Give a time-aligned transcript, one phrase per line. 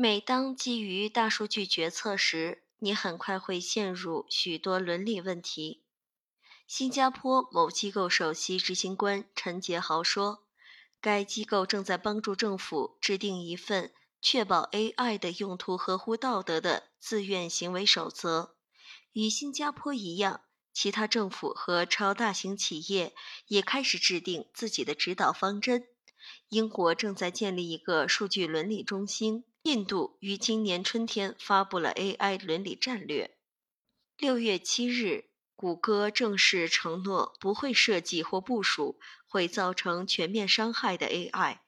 [0.00, 5.82] 每当基于大数据决策时，你很快会陷入许多伦理问题。
[6.68, 10.44] 新加坡某机构首席执行官陈杰豪说
[11.02, 13.92] ：“该机构正在帮助政府制定一份
[14.22, 18.54] 确保 AI 的用途合乎道德的自愿行为守则。
[19.10, 20.42] 与新加坡一样，
[20.72, 23.16] 其他政府和超大型企业
[23.48, 25.88] 也开始制定自己的指导方针。
[26.50, 33.36] 英国正在建立一个数据伦理中心。”印度于今年春天发布了 AI 伦理战略。
[34.16, 41.58] 六月七日，谷歌正式承诺不会设计或部署会造成全面伤害的 AI，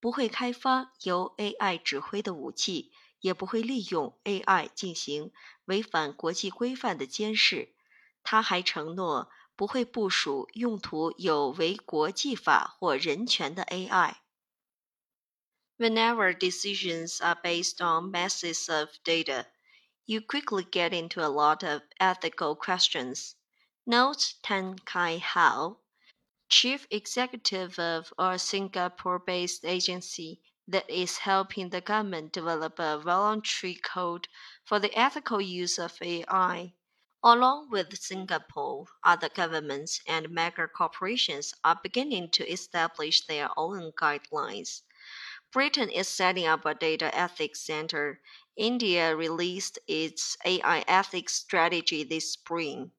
[0.00, 5.30] 不会开发由 AI 指挥的武器，也不会利用 AI 进行
[5.66, 7.74] 违反国际规范的监视。
[8.24, 14.16] 他还承诺不会部署用途有违国际法或人权的 AI。
[15.78, 19.46] Whenever decisions are based on masses of data,
[20.06, 23.36] you quickly get into a lot of ethical questions.
[23.84, 25.80] Notes Tan Kai Hao,
[26.48, 33.74] chief executive of a Singapore based agency that is helping the government develop a voluntary
[33.74, 34.28] code
[34.64, 36.72] for the ethical use of AI.
[37.22, 44.82] Along with Singapore, other governments and mega corporations are beginning to establish their own guidelines.
[45.56, 48.20] Britain is setting up a data ethics center.
[48.58, 52.90] India released its AI ethics strategy this spring.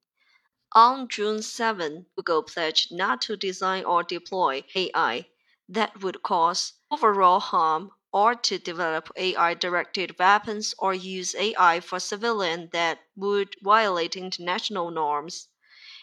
[0.72, 5.28] On June 7, Google pledged not to design or deploy AI
[5.70, 12.00] that would cause overall harm or to develop AI directed weapons or use AI for
[12.00, 15.50] civilian that would violate international norms.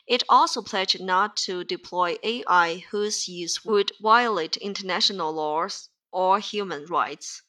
[0.07, 6.86] It also pledged not to deploy AI whose use would violate international laws or human
[6.86, 7.40] rights。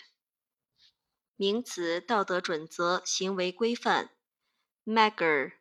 [1.36, 4.12] 名词，道德准则、行为规范。
[4.87, 5.53] Mega,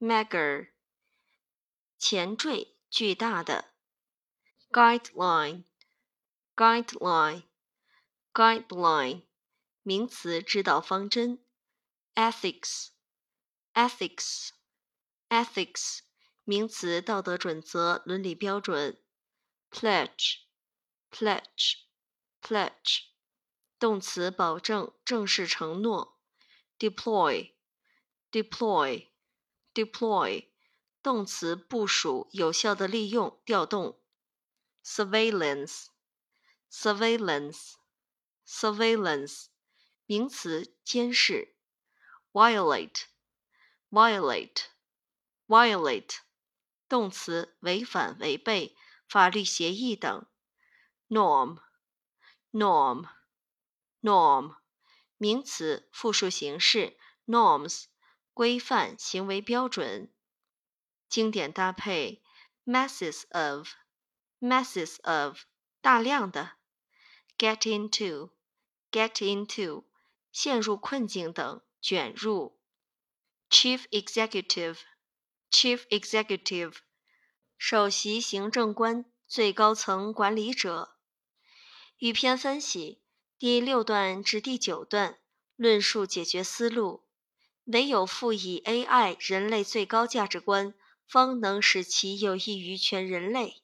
[0.00, 0.70] mega，
[1.96, 3.72] 前缀巨大的。
[4.72, 5.66] Guideline,
[6.56, 7.44] guideline,
[8.32, 9.26] guideline，
[9.82, 11.44] 名词指导方针。
[12.16, 12.88] Ethics,
[13.72, 14.48] ethics,
[15.28, 16.00] ethics，
[16.42, 19.00] 名词道德准则、伦理标准。
[19.70, 20.38] Pledge,
[21.12, 21.84] pledge,
[22.42, 23.04] pledge，
[23.78, 26.20] 动词保证、正式承诺。
[26.80, 27.59] Deploy。
[28.30, 29.08] Deploy
[29.74, 30.48] deploy
[31.02, 34.00] 动词部署，有效的利用，调动。
[34.84, 35.86] surveillance
[36.70, 37.74] surveillance
[38.46, 39.46] surveillance
[40.06, 41.56] 名词监视。
[42.32, 43.02] violate
[43.90, 44.64] violate
[45.46, 46.18] violate
[46.88, 48.76] 动词违反、违背
[49.08, 50.26] 法律协议等。
[51.08, 51.58] norm
[52.52, 53.08] norm
[54.00, 54.56] norm
[55.16, 56.96] 名词复数形式。
[57.26, 57.84] norms
[58.40, 60.10] 规范行为标准，
[61.10, 62.22] 经典搭配
[62.64, 65.42] ，masses of，masses of，
[65.82, 66.52] 大量的
[67.36, 69.84] ，get into，get into，
[70.32, 72.58] 陷入困境等，卷入
[73.50, 76.76] ，chief executive，chief executive，
[77.58, 80.96] 首席行政官，最高层管理者。
[81.98, 83.02] 语篇分析
[83.38, 85.18] 第六段至第九段，
[85.56, 87.09] 论述解决思路。
[87.66, 90.74] 唯有赋予 AI 人类最高价值观，
[91.06, 93.62] 方能使其有益于全人类。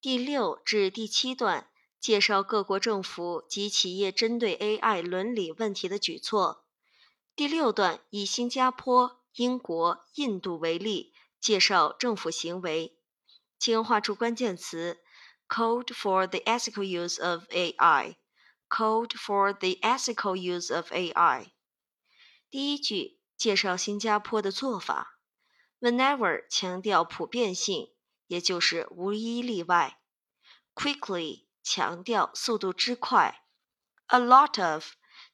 [0.00, 1.70] 第六至第七段
[2.00, 6.64] 介绍各国政府及企业针对 AI 伦理问题的举措。
[7.36, 12.96] 第六段以新加坡、英国、印度为例，介绍政府行为。
[13.58, 14.98] 请画出关键词
[15.48, 18.16] ：Code for the ethical use of AI。
[18.68, 21.52] Code for the ethical use of AI。
[22.50, 23.19] 第一句。
[23.40, 25.18] 介绍新加坡的做法
[25.80, 27.90] ，whenever 强调普遍性，
[28.26, 29.98] 也就是无一例外
[30.74, 33.46] ；quickly 强调速度之快
[34.08, 34.88] ；a lot of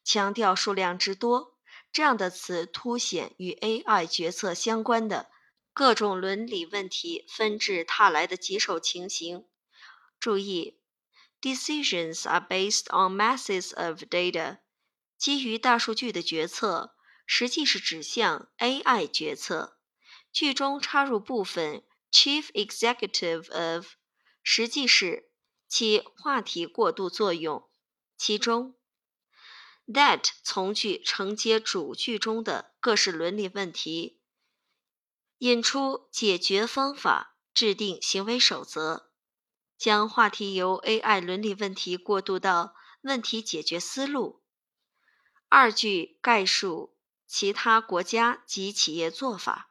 [0.04, 1.58] 强调数量之多。
[1.90, 5.28] 这样的词凸显与 AI 决策相关的
[5.72, 9.48] 各种伦理问题纷至沓来的棘手情形。
[10.20, 10.78] 注意
[11.40, 14.58] ，decisions are based on masses of data，
[15.18, 16.95] 基于大数据的决策。
[17.26, 19.78] 实际是指向 AI 决策。
[20.32, 21.82] 句中插入部分
[22.12, 23.94] chief executive of
[24.42, 25.30] 实际是
[25.66, 27.68] 起话题过渡作用，
[28.16, 28.76] 其中
[29.86, 34.20] that 从句承接主句中的各式伦理问题，
[35.38, 39.10] 引出解决方法，制定行为守则，
[39.76, 44.42] 将话题由 AI 伦理问题过渡到问题解决思路。
[45.48, 46.95] 二句概述
[47.26, 49.70] 其他国家及企业做法。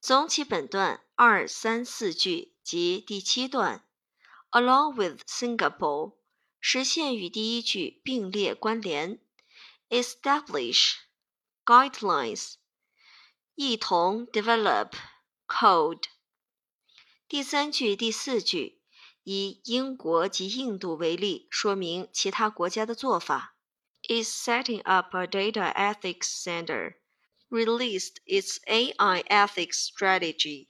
[0.00, 3.86] 总起本段二三四句及第七段
[4.50, 6.16] ，along with Singapore。
[6.60, 9.20] 实现与第一句并列关联
[9.90, 10.94] ，establish
[11.62, 12.54] guidelines，
[13.54, 14.92] 一同 develop
[15.46, 16.04] code。
[17.28, 18.80] 第三句、第四句
[19.24, 23.53] 以英国及印度为例，说明其他国家的做法。
[24.08, 26.94] Is setting up a data ethics center,
[27.48, 30.68] released its AI ethics strategy。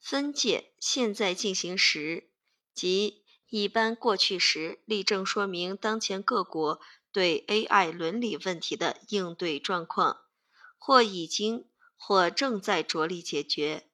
[0.00, 2.30] 分解现在进行时
[2.74, 6.80] 即一般过去时，例证说明当前各国
[7.12, 10.22] 对 AI 伦理问题的应对状况，
[10.78, 13.88] 或已经或正在着力解决。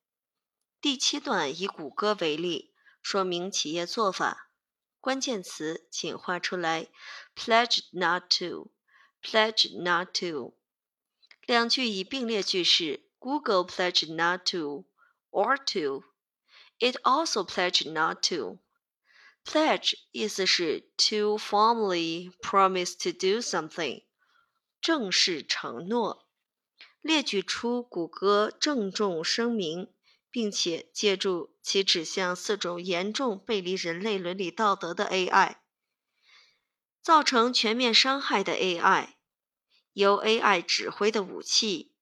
[0.81, 4.51] 第七段以谷歌为例，说明企业做法。
[5.02, 6.87] 关键词请画出来
[7.34, 10.54] ：pledge not to，pledge not to。
[11.44, 14.84] 两句以并列句式：Google pledge not to
[15.32, 16.04] or to。
[16.78, 18.60] It also pledged not to。
[19.44, 24.05] Pledge 意思是 to formally promise to do something，
[24.81, 26.28] 正式承诺。
[27.00, 29.93] 列举出谷歌郑重声明，
[30.32, 35.56] 并且借助其指向四种严重背离人类伦理道德的 AI，
[37.02, 39.11] 造成全面伤害的 AI，
[39.93, 41.94] 由 AI 指挥的武器，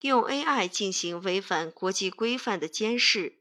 [0.00, 3.40] 用 AI 进行违反国际规范的监视。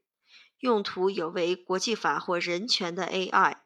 [0.59, 3.57] 用途有违国际法或人权的 AI，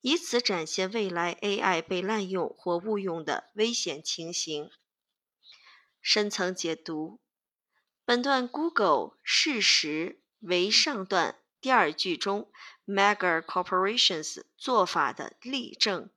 [0.00, 4.70] 以此展现未来 AI 被滥用或误用的危险情形。
[6.00, 7.20] 深层解读：
[8.05, 12.51] 本段 Google 事实为上段第二句中
[12.85, 16.09] Mega Corporations 做法的例证，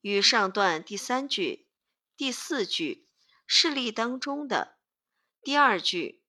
[0.00, 1.68] 与上段第三句、
[2.16, 3.08] 第四句
[3.46, 4.76] 事例当中的
[5.42, 6.22] 第二句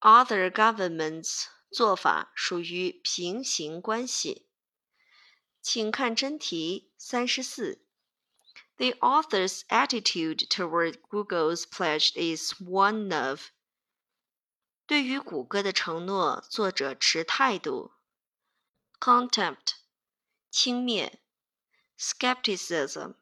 [0.00, 1.46] Other Governments。
[1.74, 4.46] 做法属于平行关系。
[5.60, 7.84] 请看真题三十四。
[8.76, 13.48] The author's attitude toward Google's pledge is one of
[14.89, 17.91] 对于谷歌的承诺，作者持态度
[18.99, 19.73] ：contempt
[20.49, 21.19] 轻蔑
[21.95, 23.13] ，skepticism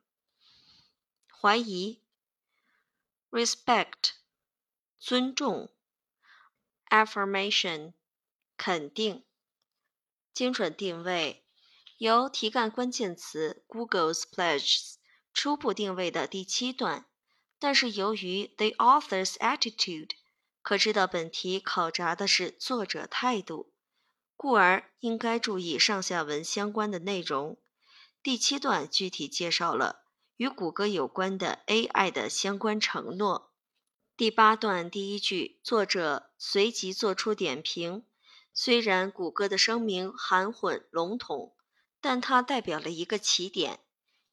[1.29, 2.01] 怀疑
[3.29, 4.11] ，respect
[4.97, 5.69] 尊重
[6.89, 7.91] ，affirmation。
[8.55, 9.25] 肯定，
[10.33, 11.43] 精准定位，
[11.97, 14.95] 由题干关键词 Google's pledges
[15.33, 17.05] 初步定位的第七段，
[17.59, 20.11] 但是由于 the author's attitude，
[20.67, 23.71] 可知道本题考察的是作者态度，
[24.35, 27.57] 故而应该注意上下文相关的内容。
[28.21, 30.01] 第七段具体介绍了
[30.35, 33.53] 与谷歌有关的 AI 的相关承诺。
[34.17, 38.03] 第八段第一句，作者随即做出点评。
[38.53, 41.55] 虽然谷歌的声明含混笼统，
[42.01, 43.79] 但它代表了一个起点。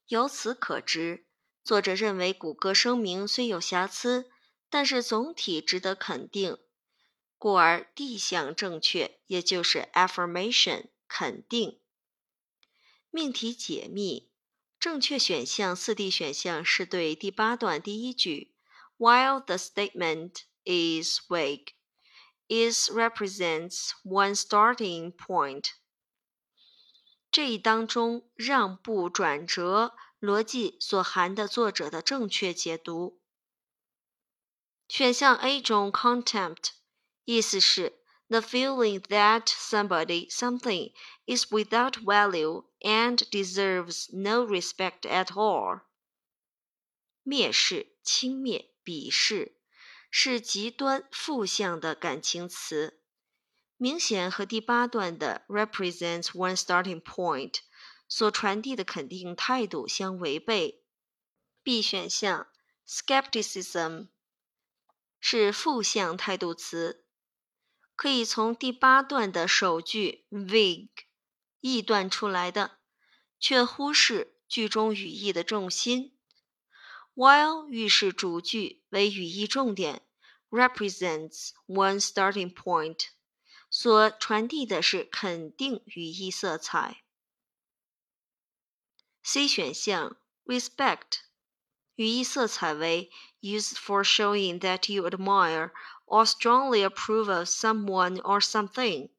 [0.09, 1.23] 由此可知，
[1.63, 4.29] 作者认为谷歌声明虽有瑕疵，
[4.69, 6.57] 但是总体值得肯定，
[7.37, 11.79] 故而 D 项正确，也就是 affirmation 肯定。
[13.09, 14.31] 命题解密，
[14.79, 18.55] 正确选项四 D 选项是对第八段第一句
[18.97, 21.75] ，While the statement is vague。
[22.47, 25.71] is represents one starting point。
[27.31, 33.19] 这一当中让步转折逻辑所含的作者的正确解读。
[34.94, 36.70] 选项 A 中 contempt
[37.24, 40.92] 意思是 the feeling that somebody something
[41.26, 45.82] is without value and deserves no respect at all。
[47.24, 49.56] 蔑视、轻蔑、鄙视。
[50.12, 53.00] 是极端负向的感情词，
[53.76, 57.60] 明显和第八段的 represents one starting point
[58.08, 60.82] 所传递的肯定态度相违背。
[61.62, 62.48] B 选项
[62.88, 64.08] skepticism
[65.27, 67.03] 是负向态度词，
[67.95, 70.91] 可以从第八段的首句 vague
[71.61, 72.77] 臆断出来的，
[73.39, 76.15] 却忽视句中语义的重心。
[77.15, 80.03] While 预示主句为语义重点。
[80.51, 83.07] represents one starting point，
[83.67, 87.03] 所传递的是肯定语义色彩。
[89.23, 91.24] C 选项 respect
[91.95, 93.09] 语义色彩为
[93.41, 95.71] used for showing that you admire
[96.05, 99.09] or strongly approve of someone or something，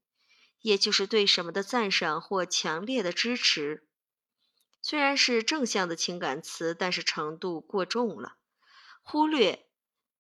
[0.61, 3.87] 也就是对什么的赞赏或强烈的支持。
[4.83, 8.37] 虽然是正向的情感词，但是程度过重了，
[9.03, 9.67] 忽略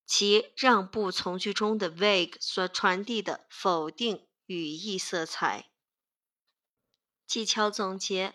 [0.05, 5.71] 其让步从句中的 vague 所传递的否定语义色彩。
[7.27, 8.35] 技巧总结。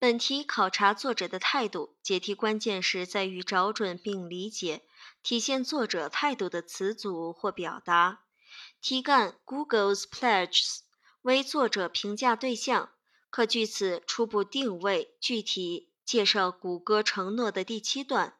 [0.00, 4.84] 本题考察作者的态度，解题关键是在于找准并理解
[5.24, 8.20] 体现作者态度的词组或表达。
[8.80, 10.82] 题干 Google's pledges
[11.22, 12.92] 为作者评价对象，
[13.28, 15.16] 可据此初步定位。
[15.20, 18.36] 具体介绍谷歌承诺的第七段，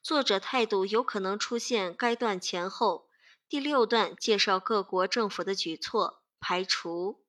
[0.00, 3.08] 作者态度有可能出现该段前后。
[3.48, 7.24] 第六段介绍各国政府的举措，排除。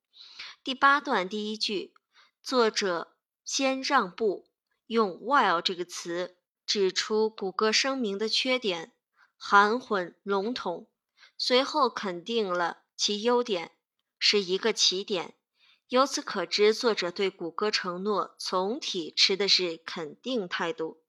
[0.63, 1.95] 第八段第一句，
[2.43, 3.10] 作者。
[3.43, 4.49] 先让步，
[4.87, 8.93] 用 while 这个词指出谷歌声明的缺点，
[9.37, 10.87] 含混笼统。
[11.37, 13.71] 随后肯定了其优点，
[14.19, 15.35] 是一个起点。
[15.87, 21.03] 由此可知，作者对谷歌承诺总体持的是肯定态度。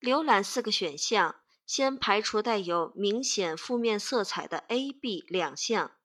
[0.00, 5.96] 浏览四个选项，先排除带有明显负面色彩的 A、B 两项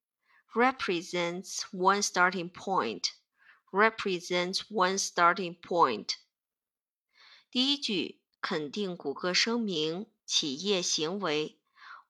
[0.52, 3.10] Represents one starting point.
[3.70, 6.16] Represents one starting point.
[7.50, 11.60] 第一句肯定谷歌声明企业行为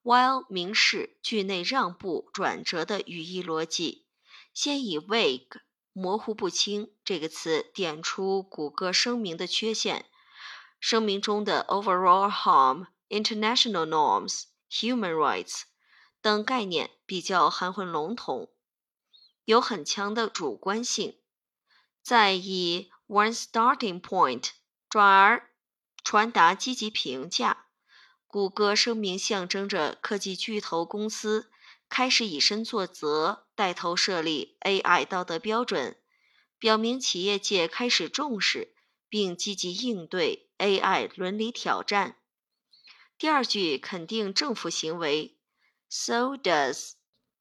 [0.03, 4.07] ，while 明示句内让步转折的语义逻辑。
[4.53, 5.61] 先以 vague
[5.93, 10.07] 模糊不清这个词点出谷歌声明的缺陷。
[10.81, 15.65] 声明中的 overall harm、international norms、human rights
[16.23, 18.51] 等概念比较含混笼统，
[19.45, 21.19] 有很强的主观性。
[22.03, 24.49] 再以 one starting point
[24.89, 25.51] 转而
[26.03, 27.67] 传达积极评价。
[28.27, 31.51] 谷歌声明象征着科技巨头公司
[31.89, 36.01] 开始以身作则，带头设立 AI 道德标准，
[36.59, 38.73] 表明企业界开始重视
[39.09, 40.50] 并积极应对。
[40.61, 42.17] AI 伦理挑战。
[43.19, 45.37] 第二句肯定政府行为
[45.89, 46.93] So does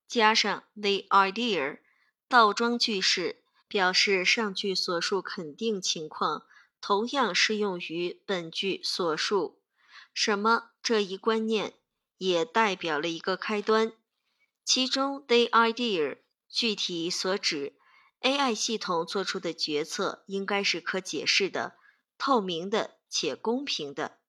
[0.07, 1.79] 加上 the idea，
[2.27, 6.47] 倒装句式表示上句所述肯定情况，
[6.81, 9.61] 同样适用于本句所述。
[10.13, 11.73] 什么这一观念
[12.17, 13.93] 也代表了一个开端。
[14.65, 16.17] 其中 the idea
[16.49, 17.75] 具体所指
[18.21, 21.77] AI 系统做出的决策应该是可解释的、
[22.17, 24.19] 透明的且公平的。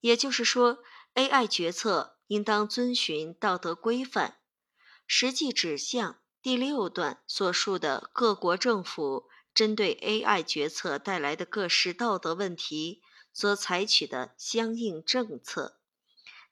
[0.00, 4.38] 也就是说，AI 决策应当遵循道德规范。
[5.06, 15.80] 实际指向第六段所述的各国政府针对 AI 决策带来的各式道德问题所采取的相应政策，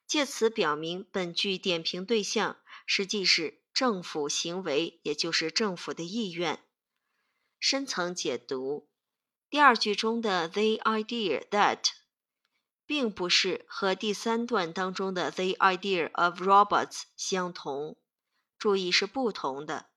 [0.05, 6.63] 借此表明本句点评对象实际是政府行为，也就是政府的意愿。
[7.59, 8.86] 深层解读，
[9.49, 11.91] 第二句中的 the idea that
[12.85, 17.97] 并不是和第三段当中的 the idea of robots 相同。
[18.57, 19.91] 注意是不同的，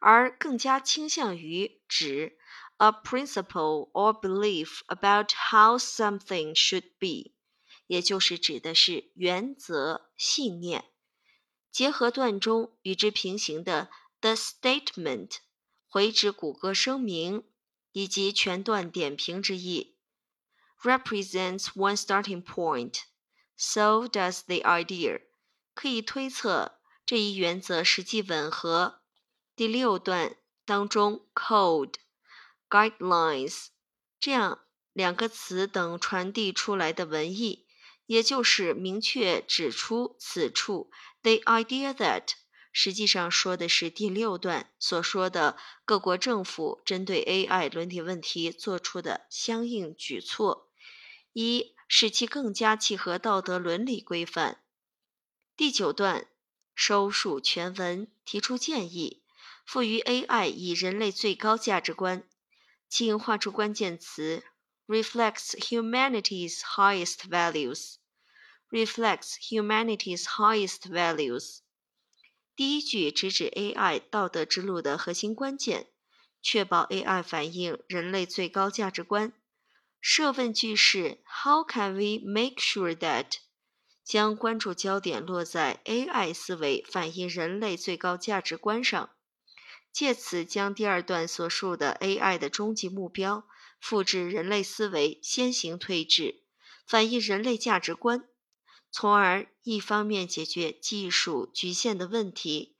[0.00, 2.36] 而更加倾向于指
[2.78, 7.32] a principle or belief about how something should be，
[7.86, 10.84] 也就是指的是原则、信念。
[11.70, 13.88] 结合段中与之平行的
[14.20, 15.36] the statement，
[15.86, 17.44] 回指谷歌声明
[17.96, 19.96] 以及全段点评之意
[20.82, 23.04] ，represents one starting point。
[23.56, 25.22] So does the idea，
[25.74, 26.78] 可以推测。
[27.06, 29.00] 这一原则实际吻合
[29.54, 30.36] 第六段
[30.66, 31.94] 当中 “code”、
[32.68, 33.68] “guidelines”
[34.20, 34.58] 这样
[34.92, 37.66] 两个词等传递出来的文意，
[38.04, 40.90] 也就是明确指出此处
[41.22, 42.32] “the idea that”
[42.78, 45.56] 实际上说的是第六段所说的
[45.86, 50.68] 各国政府针对 AI 伦理问题做出的相应举措，
[51.32, 54.60] 一使其更加契合道德伦理规范。
[55.56, 56.28] 第九段。
[56.74, 59.22] 收束全文，提出建议，
[59.64, 62.28] 赋予 AI 以人类最高价值观，
[62.86, 64.44] 请画出关键词
[64.86, 67.94] ：reflects humanity's highest values。
[68.70, 71.60] reflects humanity's highest values。
[72.56, 75.88] 第一句直指 AI 道德之路的核心关键，
[76.40, 79.34] 确保 AI 反映人类最高价值观。
[80.00, 83.26] 设问句是：How can we make sure that？
[84.02, 89.10] 将关注焦点落在 AI 思维反映人类最高价值观上，
[89.92, 93.46] 借此将第二段所述的 AI 的终极目标
[93.80, 96.42] 复制人类思维先行推至，
[96.86, 98.26] 反映人类价值观，
[98.98, 102.78] 从而一方面解决技术局限的问题，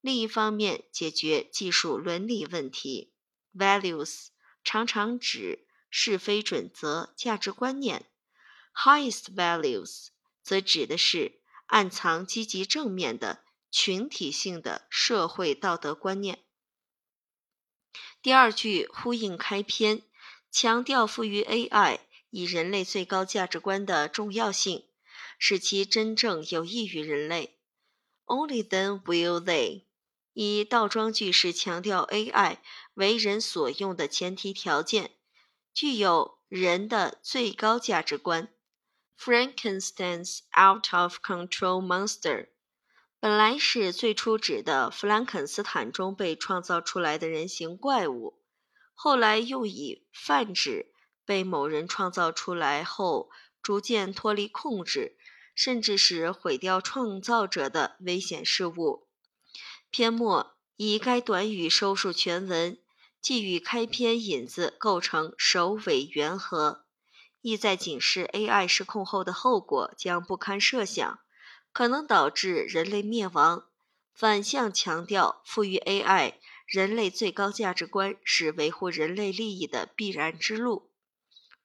[0.00, 3.12] 另一方面解决技术伦理问题。
[3.52, 4.28] Values
[4.62, 8.08] 常常指是非准则、价值观念。
[8.76, 16.44] Highest values 则指的是暗藏积极正面的群体性的社会道德观念。
[18.22, 20.04] 第二句呼应开篇，
[20.48, 21.98] 强调赋予 AI
[22.30, 24.85] 以人类最高价值观的重要性，
[25.38, 27.58] 使其真正有益于人类。
[28.26, 29.84] Only then will they
[30.32, 32.58] 以倒装句式强调 AI
[32.94, 35.12] 为人所用的前提条件，
[35.72, 38.48] 具有人的最高价值观。
[39.18, 42.48] Frankenstein's out of control monster，
[43.18, 48.42] 本来是最初指的弗兰肯斯坦中被创造出来的人形怪物，
[48.92, 50.92] 后来又以泛指
[51.24, 53.30] 被某人创造出来后
[53.62, 55.16] 逐渐脱离控制，
[55.56, 59.08] 甚至是毁掉创造者的危险事物。
[59.90, 62.78] 篇末以该短语收束全文，
[63.20, 66.84] 既与开篇引子构成首尾圆合。
[67.40, 71.20] 意在警示 AI 失控后的后果将不堪设想，
[71.72, 73.66] 可能导致人类灭亡。
[74.12, 76.34] 反向强调，赋予 AI
[76.66, 80.90] 人类最高价值观是维护人类利益的必然之路。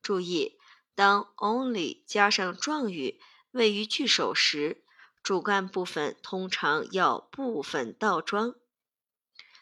[0.01, 0.57] 注意，
[0.93, 3.19] 当 only 加上状语
[3.51, 4.83] 位于句首时，
[5.21, 8.55] 主干部分通常要部分倒装，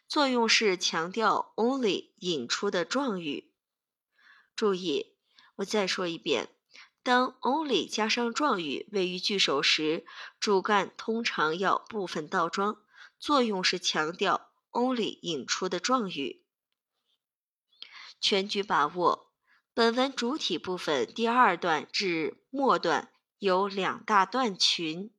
[0.08, 3.52] 作用是强调 only 引出的状语。
[4.56, 5.15] 注意。
[5.60, 6.56] 我再说一遍，
[7.04, 10.06] 当 only 加上状语位于句首时，
[10.39, 12.82] 主干通常要部分倒装，
[13.19, 16.45] 作用是强调 only 引出的状语。
[18.21, 19.34] 全局把握。
[19.73, 25.12] 本文主体部分第二段至末段有两大段群，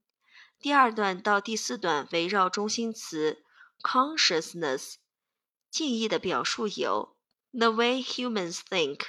[0.58, 3.42] 第二段到第四段围绕中心词
[3.80, 4.96] consciousness，
[5.70, 7.16] 近义的表述有
[7.52, 9.04] the way humans think。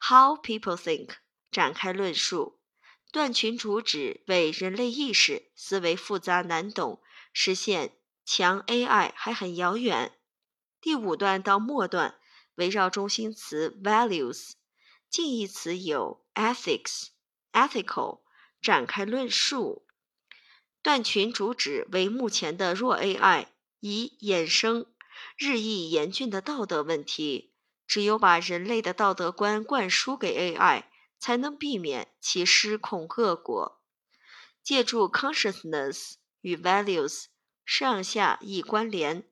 [0.00, 1.10] How people think
[1.52, 2.58] 展开论述，
[3.12, 7.00] 断群主旨为人类意识思维复杂难懂，
[7.32, 10.18] 实现强 AI 还很遥远。
[10.80, 12.18] 第五段到末段
[12.56, 14.54] 围绕中心词 values，
[15.08, 17.10] 近义词有 ethics、
[17.52, 18.22] ethical
[18.62, 19.86] 展开论述。
[20.82, 23.48] 断群主旨为目前的弱 AI，
[23.80, 24.86] 以衍生
[25.36, 27.52] 日益严峻的道德问题。
[27.86, 30.92] 只有把人类的道德观灌输给 AI。
[31.22, 33.80] 才能避免其失控恶果。
[34.60, 37.26] 借助 consciousness 与 values
[37.64, 39.30] 上下亦关联。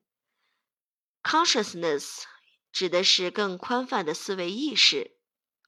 [1.20, 2.22] consciousness
[2.70, 5.16] 指的是更宽泛的思维意识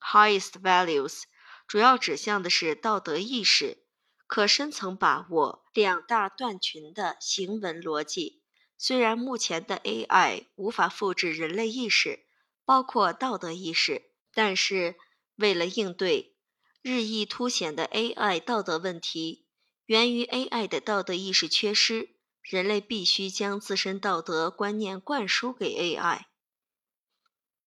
[0.01, 1.25] ，highest values
[1.73, 3.79] 主要指向的是道德意识，
[4.27, 8.43] 可深层把握两大段群的行文逻辑。
[8.77, 12.27] 虽然目前的 AI 无法复制人类意识，
[12.67, 14.97] 包括道德意识，但是。
[15.37, 16.37] 为了应对
[16.83, 19.47] 日益凸显的 AI 道德问题，
[19.87, 26.27] 源于 AI 的道德意识缺失，人类必须将自身道德观念灌输给 AI。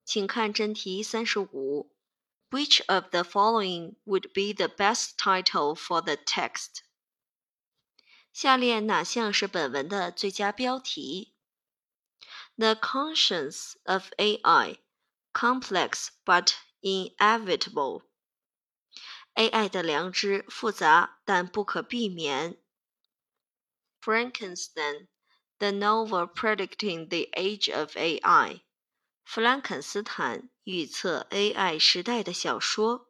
[0.06, 1.95] 请看真题三十五
[2.55, 6.83] ：Which of the following would be the best title for the text？
[8.33, 11.35] 下列哪项是本文的最佳标题？
[12.57, 14.79] The conscience of AI,
[15.33, 18.05] complex but Inevitable.
[19.35, 22.57] AI 的良知复杂但不可避免。
[24.01, 25.09] Frankenstein,
[25.59, 28.63] the novel predicting the age of AI.
[29.26, 33.10] 弗兰肯斯坦预测 AI 时代的小说。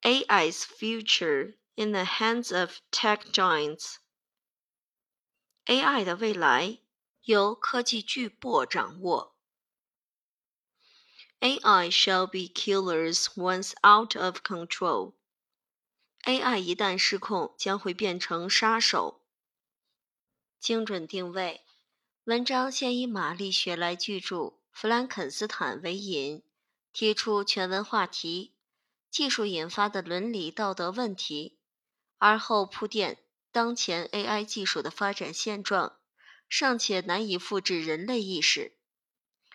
[0.00, 3.96] AI's future in the hands of tech giants.
[5.66, 6.78] AI 的未来
[7.22, 9.36] 由科技巨擘掌握。
[11.40, 15.12] AI shall be killers once out of control.
[16.24, 19.20] AI 一旦失控，将会变成杀手。
[20.58, 21.66] 精准定位。
[22.24, 24.36] 文章先以玛丽雪莱巨著
[24.72, 26.42] 《弗兰肯斯坦》为引，
[26.90, 28.54] 提出全文话题：
[29.10, 31.58] 技术引发的伦理道德问题，
[32.16, 33.18] 而后铺垫
[33.52, 35.96] 当前 AI 技术的发展现状，
[36.48, 38.72] 尚且难以复制人类意识。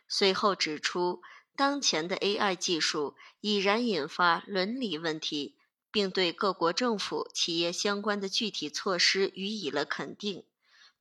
[0.08, 1.22] 随后指出。
[1.56, 5.58] 当前的 AI 技术已然引发伦理问题，
[5.92, 10.46] 并对各国政府、企业相关的具体措施予以了肯定。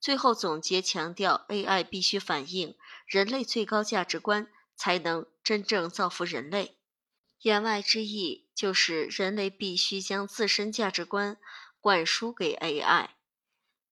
[0.01, 6.79] 最后总结强调，AI 必须反映人类最高价值观，才能真正造福人类。
[7.41, 11.37] 言外之意就是，人类必须将自身价值观
[11.81, 13.11] 灌输给 AI。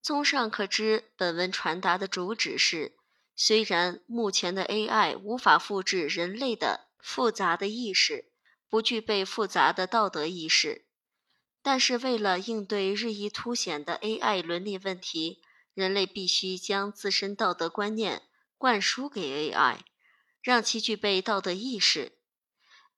[0.01, 2.95] 综上可知，本文传达的主旨是。
[3.39, 8.31] 虽然目前的 AI 无法复制人类的复杂的意识，
[8.67, 10.87] 不具备复杂的道德意识，
[11.61, 15.43] 但是为了应对日益凸显的 AI 伦理问题，
[15.77, 18.23] 人类必须将自身道德观念
[18.57, 19.81] 灌输给 AI，
[20.41, 22.17] 让其具备道德意识。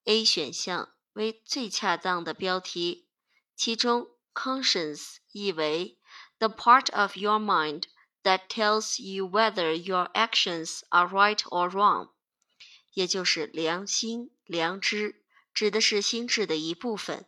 [0.05, 3.09] A 选项为最恰当的标题，
[3.53, 5.97] 其中 conscience 意为
[6.37, 7.83] the part of your mind。
[8.23, 12.11] that tells you whether your actions are right or wrong，
[12.93, 17.25] 也就是良心、良知，指的是心智的一部分。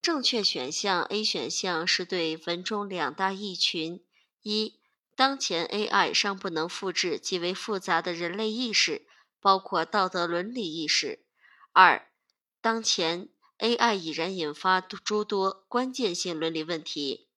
[0.00, 4.05] 正确选项 A 选项是对文中两大异群：
[4.48, 4.78] 一、
[5.16, 9.04] 当前 AI 尚不能复制极为复杂的人类意识，
[9.40, 11.24] 包括道德伦理意识；
[11.72, 12.08] 二、
[12.60, 13.28] 当前
[13.58, 17.28] AI 已然引发诸多关键性伦理问题。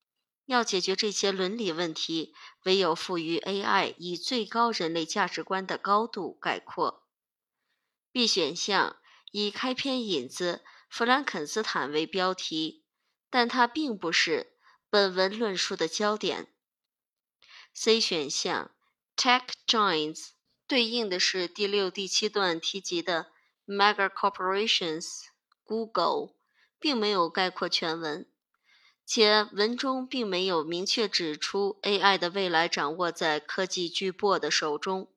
[0.46, 7.08] 要解决这些伦理问题，唯有赋予 AI 以最高人类价值观的高度概括。
[8.12, 8.98] B 选项
[9.32, 12.84] 以开篇引子弗兰肯斯坦为标题，
[13.32, 14.54] 但它并不是
[14.92, 16.54] 本文论述的焦点。
[17.74, 18.72] C 选项
[19.16, 20.30] Tech Giants
[20.68, 23.32] 对应的是第六、第七段提及的
[23.66, 25.26] Mega Corporations
[25.64, 26.36] Google，
[26.80, 28.30] 并没有概括全文。
[29.06, 35.12] 且文中并没有明确指出 AI 的未来掌握在科技巨擘的手中。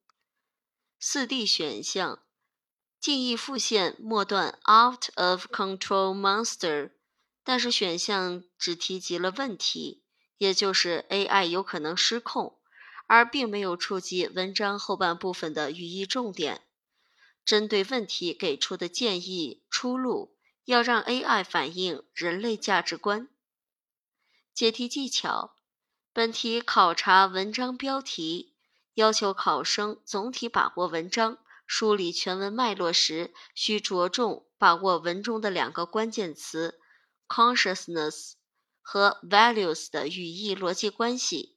[0.98, 2.22] 四 D 选项
[2.98, 6.92] 近义复现末段 “out of control monster”，
[7.44, 10.01] 但是选项只提及了问题，
[10.42, 12.58] 也就是 AI 有可能失控，
[13.06, 16.62] 而并没有触及文章后半部分的语义重点。
[17.44, 23.28] 针对问题给出的建议出路，要让 AI 反映人类价值观。
[24.52, 25.54] 解题技巧：
[26.12, 28.56] 本题考察文章标题，
[28.94, 36.80] 要求考生总体把握文章，梳理全文脉络时，需着重把握文中的两个关键词
[37.28, 38.32] consciousness
[38.82, 41.56] 和 values 的语义逻辑关系。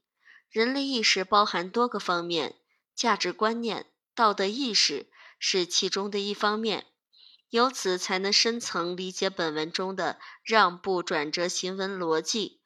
[0.50, 2.56] 人类意识包含多个方面，
[2.96, 5.08] 价值观念、道德意识
[5.38, 6.86] 是其中的一方面。
[7.50, 12.62] 由此才能深层理解本文中的让步转折行文逻辑。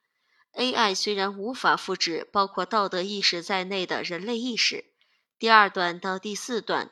[0.52, 4.86] AI 虽然无法复制包括道德意识在内的人类意识，
[5.38, 6.90] 第二段到第四段，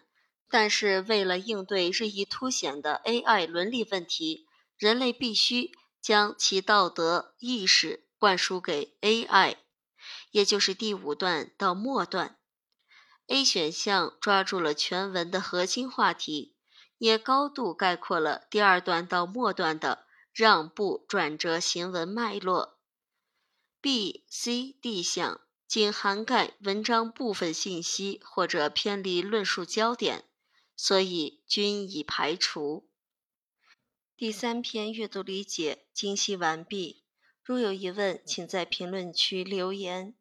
[0.48, 5.72] 但是为了应对日益凸显的 AI 伦理问题，人类必须
[6.08, 9.56] 将其道德意识灌输给 AI，
[10.30, 12.38] 也就是第五段到末段。
[13.26, 16.56] A 选项抓住了全文的核心话题。
[16.96, 22.78] 也高度概括了第二段到末段的让步转折行文脉络。
[23.82, 30.24] B、C、D 项仅涵盖文章部分信息或者偏离论述焦点，
[30.74, 32.87] 所以均已排除。
[34.18, 37.04] 第三篇阅读理解精析完毕。
[37.44, 40.16] 如有疑问，请在评论区留言。